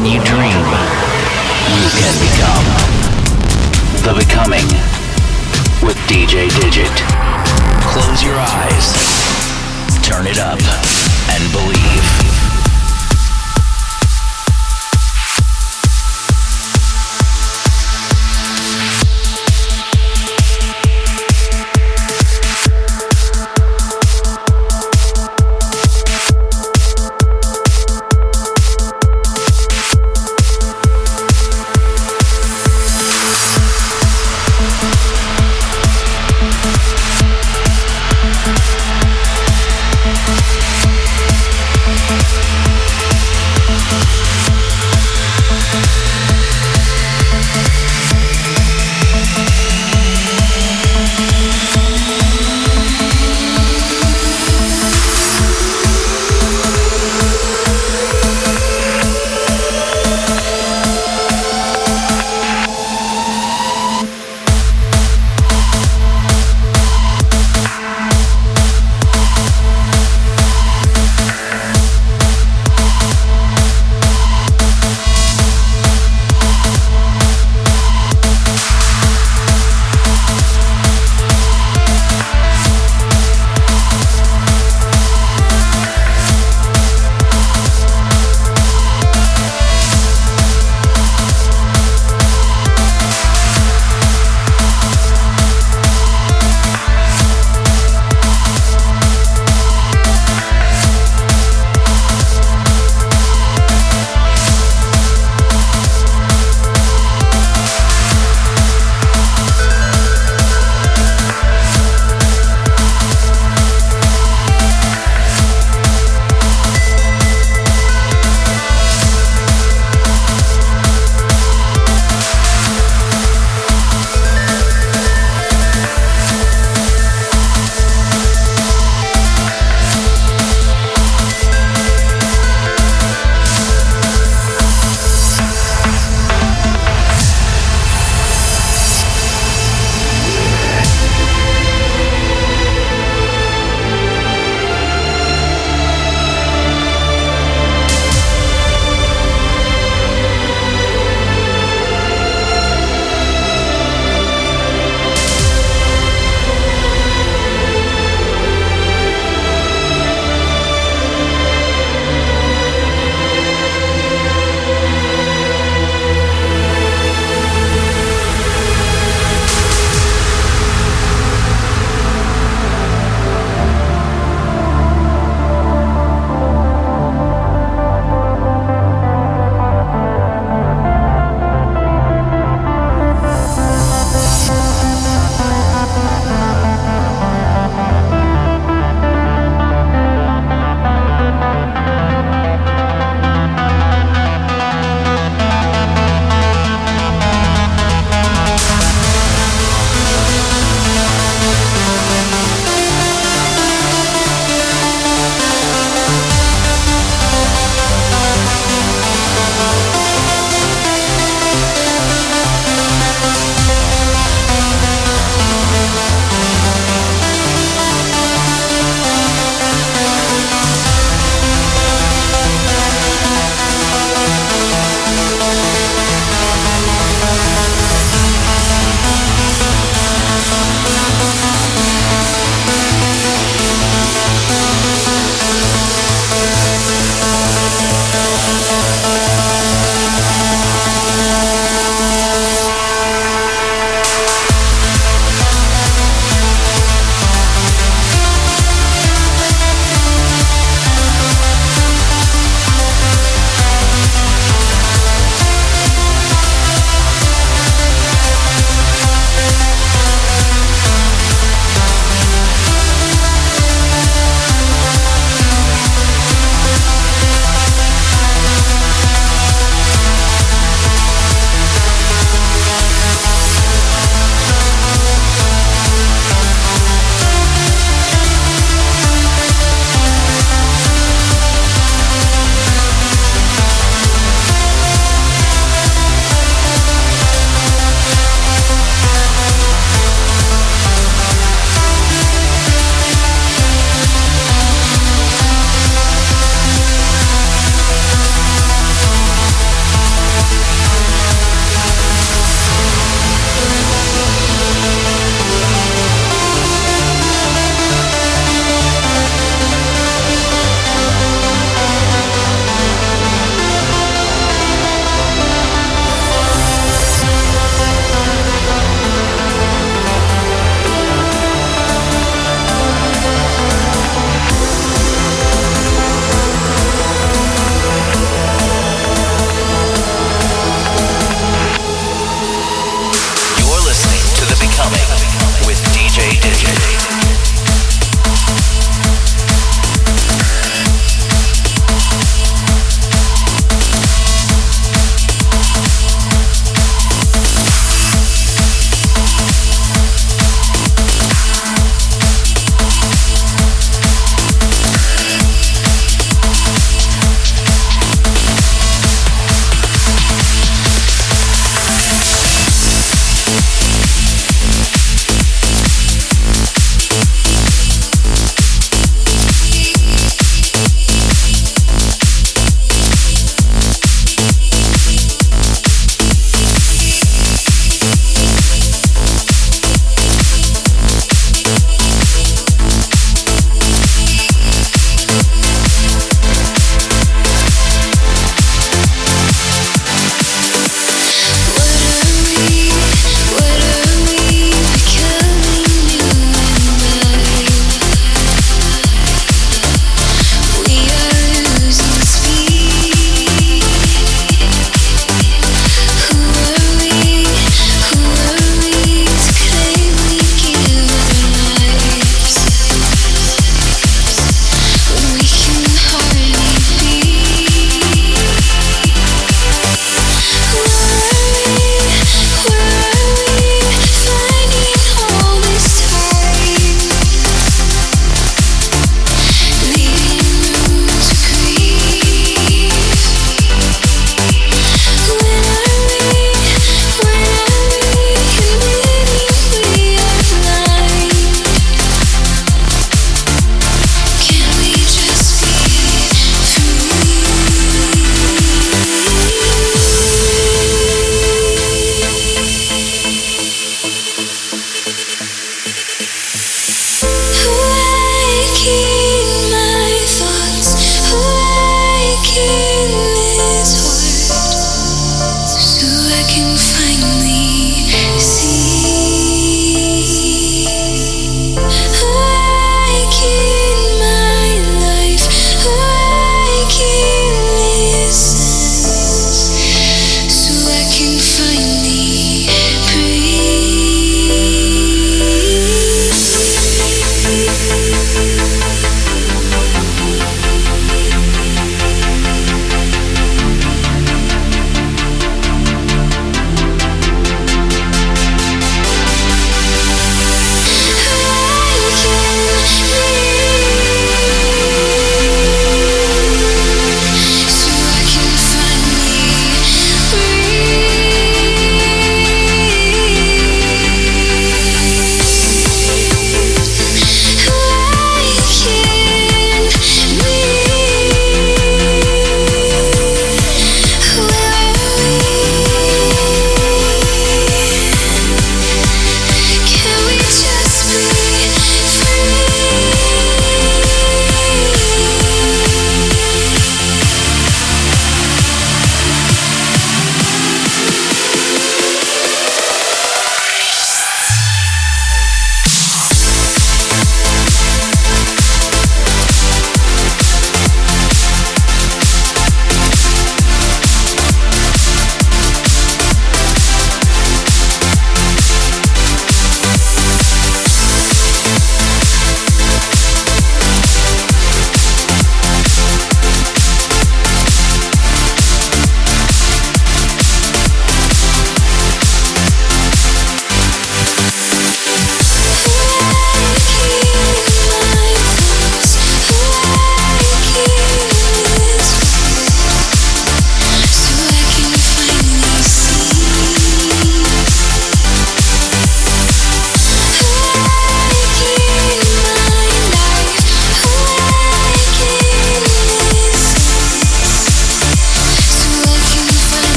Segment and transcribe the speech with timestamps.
[0.00, 0.64] When you dream,
[1.76, 2.64] you can become.
[4.00, 4.66] The Becoming
[5.86, 6.90] with DJ Digit.
[7.92, 8.94] Close your eyes,
[10.02, 10.58] turn it up,
[11.28, 11.89] and believe.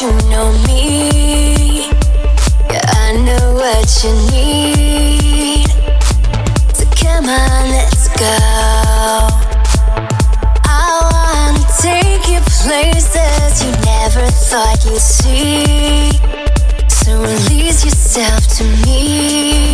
[0.00, 1.88] you know me.
[2.70, 5.66] Yeah, I know what you need.
[6.72, 8.36] So come on, let's go.
[10.66, 16.12] I wanna take you places you never thought you'd see.
[16.88, 19.67] So release yourself to me.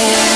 [0.00, 0.29] Yeah.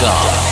[0.00, 0.49] 个。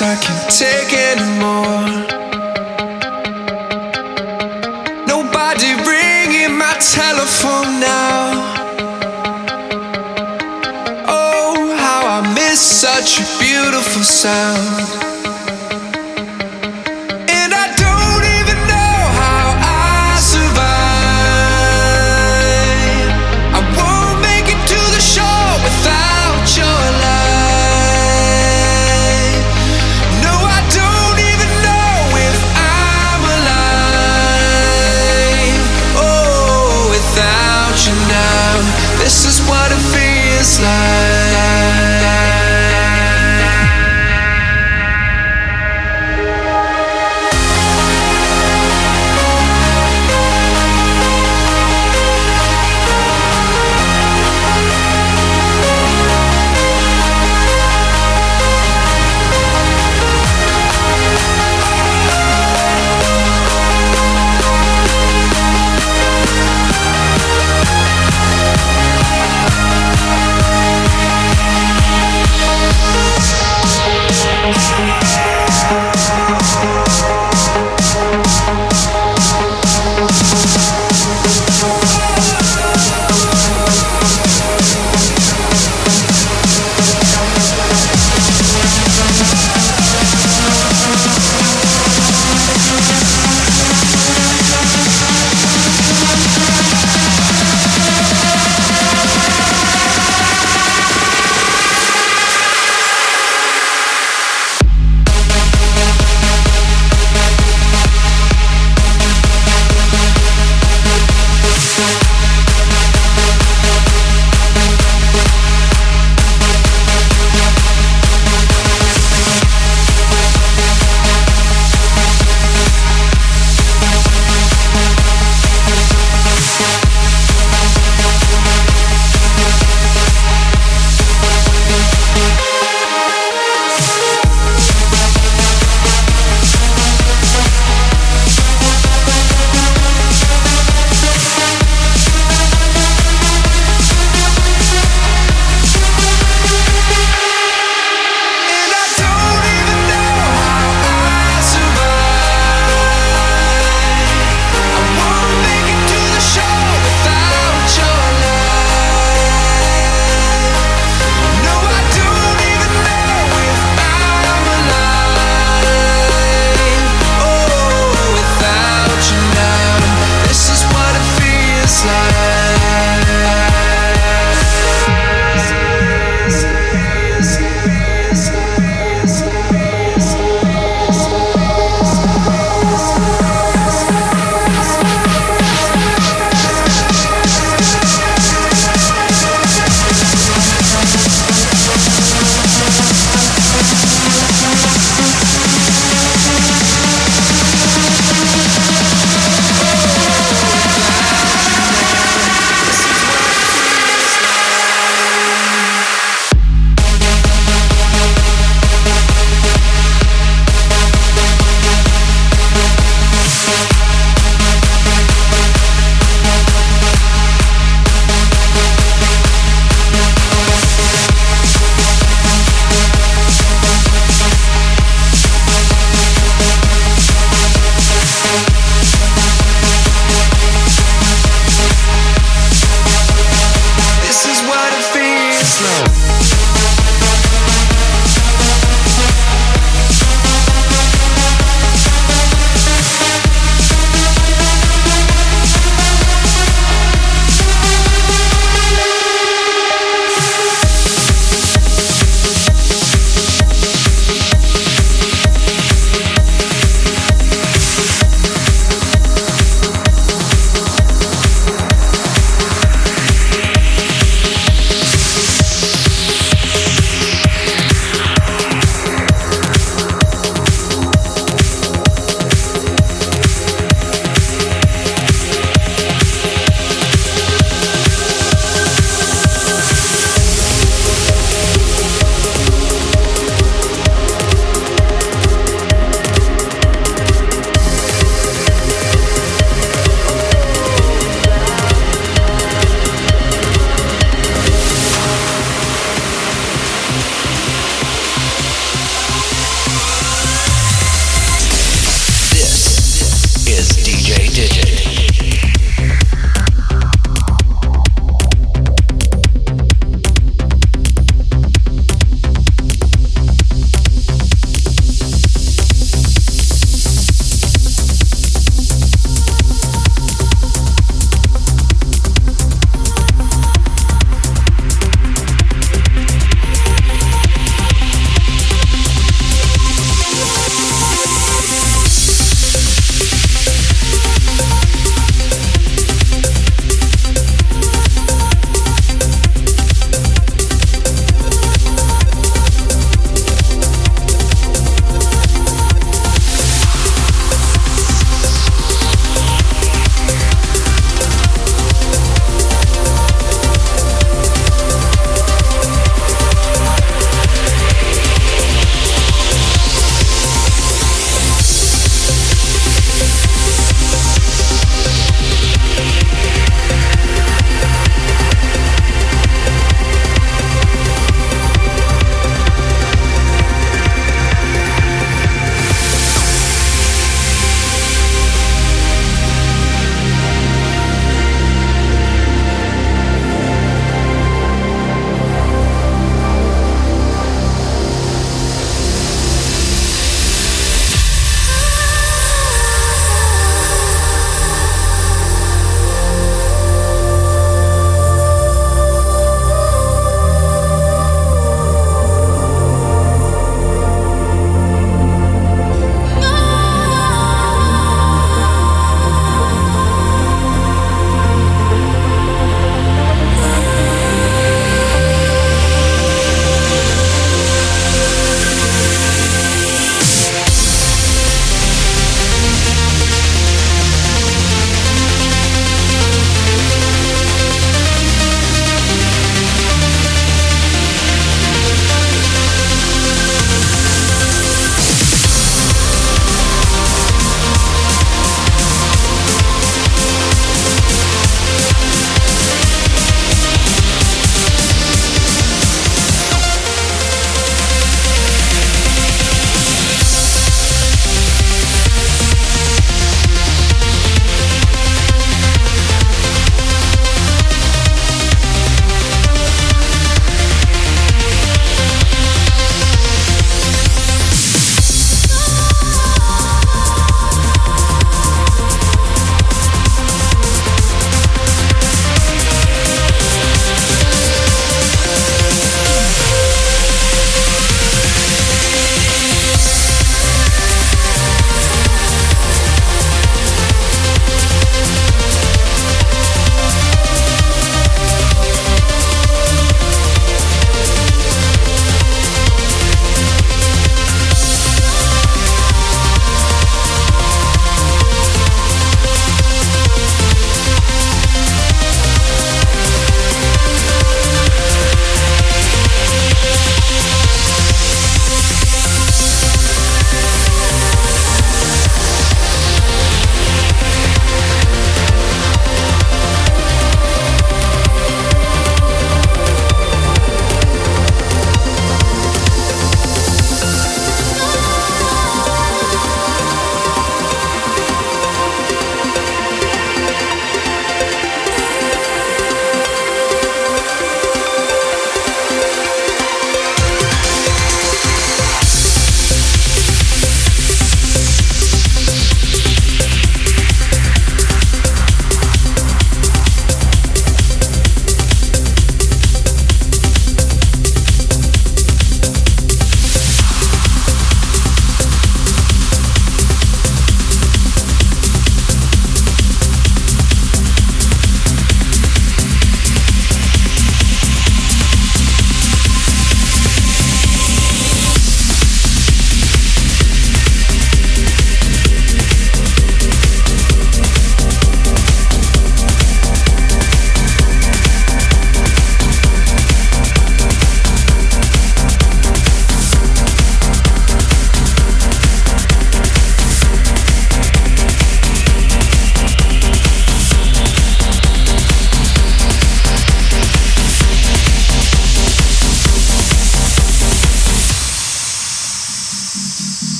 [0.00, 1.88] I can't take anymore.
[5.08, 8.54] Nobody ringing my telephone now.
[11.08, 14.97] Oh, how I miss such a beautiful sound.